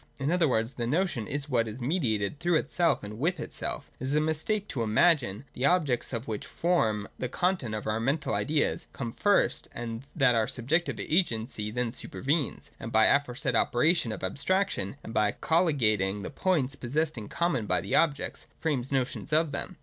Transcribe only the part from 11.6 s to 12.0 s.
then